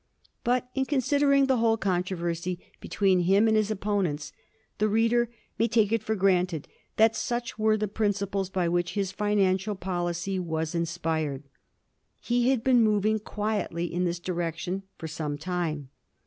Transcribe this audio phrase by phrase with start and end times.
[0.43, 4.31] But in con* sidering the whole controversy between him and his opponents
[4.79, 9.11] the reader may take it for granted that such were the principles by which his
[9.11, 11.43] financial policy was inspired.
[12.19, 15.91] He had been moving quietly in this direction for some time.